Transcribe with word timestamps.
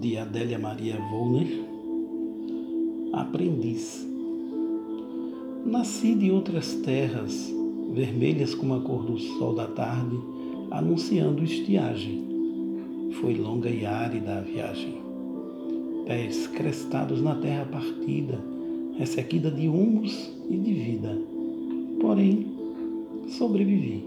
de 0.00 0.16
Adélia 0.16 0.58
Maria 0.58 0.96
Wollner, 1.12 1.46
Aprendiz. 3.12 4.06
Nasci 5.66 6.14
de 6.14 6.30
outras 6.30 6.74
terras, 6.76 7.52
vermelhas 7.92 8.54
como 8.54 8.74
a 8.74 8.80
cor 8.80 9.04
do 9.04 9.18
sol 9.18 9.54
da 9.54 9.66
tarde, 9.66 10.18
anunciando 10.70 11.44
estiagem. 11.44 12.24
Foi 13.20 13.34
longa 13.34 13.68
e 13.68 13.84
árida 13.84 14.38
a 14.38 14.40
viagem. 14.40 15.02
Pés 16.06 16.46
crestados 16.46 17.20
na 17.20 17.34
terra 17.34 17.66
partida, 17.66 18.40
ressequida 18.96 19.50
de 19.50 19.68
humus 19.68 20.32
e 20.48 20.56
de 20.56 20.72
vida. 20.72 21.18
Porém, 22.00 22.46
sobrevivi. 23.28 24.02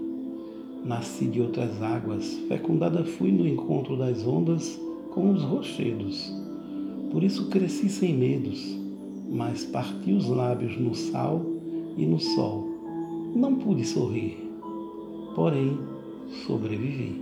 Nasci 0.84 1.26
de 1.28 1.40
outras 1.40 1.82
águas, 1.84 2.34
fecundada 2.48 3.06
fui 3.06 3.32
no 3.32 3.48
encontro 3.48 3.96
das 3.96 4.26
ondas 4.26 4.82
com 5.14 5.32
os 5.32 5.44
rochedos. 5.44 6.34
Por 7.12 7.24
isso 7.24 7.48
cresci 7.50 7.88
sem 7.88 8.16
medos, 8.16 8.76
mas 9.32 9.64
parti 9.64 10.12
os 10.12 10.28
lábios 10.28 10.78
no 10.80 10.96
sal 10.96 11.46
e 11.96 12.06
no 12.06 12.20
sol. 12.20 12.68
Não 13.36 13.56
pude 13.56 13.86
sorrir, 13.86 14.38
porém 15.36 15.78
sobrevivi. 16.46 17.22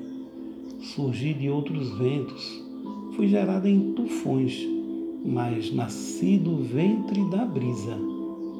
Surgi 0.80 1.34
de 1.34 1.50
outros 1.50 1.92
ventos, 1.98 2.64
fui 3.16 3.28
gerada 3.28 3.70
em 3.70 3.94
tufões, 3.94 4.66
mas 5.24 5.72
nasci 5.74 6.38
do 6.38 6.58
ventre 6.58 7.24
da 7.30 7.46
brisa. 7.46 7.96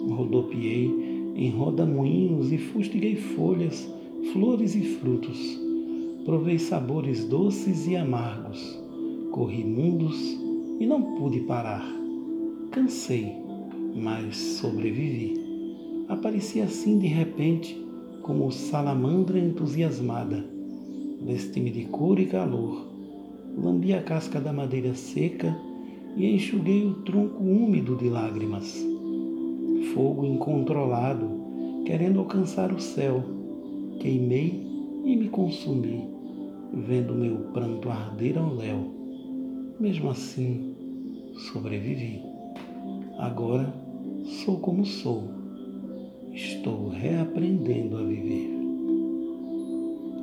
Rodopiei 0.10 1.34
em 1.36 1.50
rodamuinhos 1.50 2.52
e 2.52 2.58
fustiguei 2.58 3.16
folhas, 3.16 3.90
flores 4.34 4.76
e 4.76 4.82
frutos. 4.82 5.60
Provei 6.26 6.60
sabores 6.60 7.26
doces 7.26 7.88
e 7.88 7.96
amargos 7.96 8.81
Corri 9.32 9.64
mundos 9.64 10.38
e 10.78 10.86
não 10.86 11.16
pude 11.16 11.40
parar. 11.40 11.86
Cansei, 12.70 13.34
mas 13.96 14.36
sobrevivi. 14.36 15.40
Apareci 16.10 16.60
assim 16.60 17.00
de 17.00 17.08
repente, 17.08 17.82
como 18.22 18.52
salamandra 18.52 19.40
entusiasmada. 19.40 20.46
Vesti-me 21.22 21.72
de 21.72 21.86
cor 21.86 22.20
e 22.20 22.26
calor. 22.26 22.86
Lambi 23.58 23.94
a 23.94 24.04
casca 24.04 24.38
da 24.42 24.52
madeira 24.52 24.94
seca 24.96 25.58
e 26.18 26.36
enxuguei 26.36 26.86
o 26.86 26.96
tronco 26.96 27.42
úmido 27.42 27.96
de 27.96 28.10
lágrimas. 28.10 28.86
Fogo 29.94 30.26
incontrolado, 30.26 31.30
querendo 31.86 32.20
alcançar 32.20 32.74
o 32.74 32.82
céu, 32.82 33.24
queimei 33.98 34.62
e 35.06 35.16
me 35.16 35.30
consumi, 35.30 36.04
vendo 36.74 37.16
meu 37.16 37.38
pranto 37.54 37.90
arder 37.90 38.38
ao 38.38 38.54
léu. 38.54 39.01
Mesmo 39.82 40.12
assim, 40.12 40.76
sobrevivi. 41.52 42.22
Agora 43.18 43.74
sou 44.46 44.60
como 44.60 44.86
sou. 44.86 45.28
Estou 46.32 46.90
reaprendendo 46.90 47.98
a. 47.98 48.11